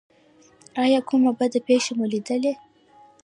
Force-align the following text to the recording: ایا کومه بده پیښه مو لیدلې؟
ایا 0.83 0.99
کومه 1.09 1.31
بده 1.39 1.59
پیښه 1.67 1.91
مو 1.97 2.05
لیدلې؟ 2.11 2.53